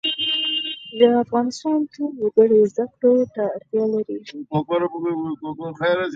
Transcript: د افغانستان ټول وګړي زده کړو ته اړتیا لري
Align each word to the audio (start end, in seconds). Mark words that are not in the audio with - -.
د 0.99 1.01
افغانستان 1.23 1.77
ټول 1.93 2.11
وګړي 2.23 2.59
زده 2.71 2.85
کړو 2.99 3.15
ته 3.35 3.43
اړتیا 3.55 3.83
لري 3.93 4.17